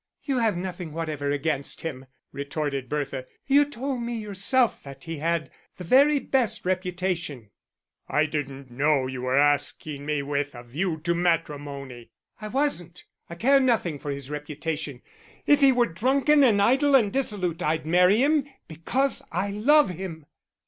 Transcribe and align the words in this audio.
"You 0.23 0.39
have 0.39 0.57
nothing 0.57 0.93
whatever 0.93 1.29
against 1.29 1.81
him," 1.81 2.07
retorted 2.31 2.89
Bertha; 2.89 3.27
"you 3.45 3.65
told 3.69 4.01
me 4.01 4.17
yourself 4.17 4.81
that 4.81 5.03
he 5.03 5.17
had 5.17 5.51
the 5.77 5.83
very 5.83 6.17
best 6.17 6.65
reputation." 6.65 7.51
"I 8.09 8.25
didn't 8.25 8.71
know 8.71 9.05
you 9.05 9.21
were 9.21 9.37
asking 9.37 10.07
me 10.07 10.23
with 10.23 10.55
a 10.55 10.63
view 10.63 10.97
to 11.01 11.13
matrimony." 11.13 12.09
"I 12.41 12.47
wasn't. 12.47 13.05
I 13.29 13.35
care 13.35 13.59
nothing 13.59 13.99
for 13.99 14.09
his 14.09 14.31
reputation. 14.31 15.03
If 15.45 15.61
he 15.61 15.71
were 15.71 15.85
drunken 15.85 16.43
and 16.43 16.59
idle 16.59 16.95
and 16.95 17.13
dissolute 17.13 17.61
I'd 17.61 17.85
marry 17.85 18.17
him, 18.17 18.45
because 18.67 19.21
I 19.31 19.51
love 19.51 19.89
him." 19.89 20.25